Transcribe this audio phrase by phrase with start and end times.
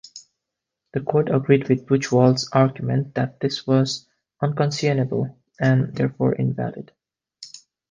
[0.93, 4.07] The court agreed with Buchwald's argument that this was
[4.41, 6.91] "unconscionable" and therefore invalid.